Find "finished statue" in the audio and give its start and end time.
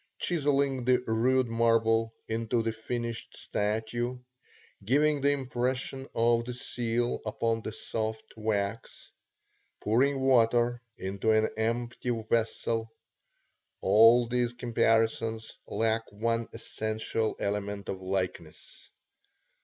2.73-4.17